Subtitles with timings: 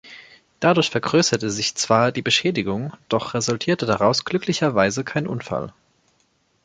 [0.61, 5.75] Dadurch vergrößerte sich zwar die Beschädigung, doch resultierte daraus glücklicherweise kein Unfall.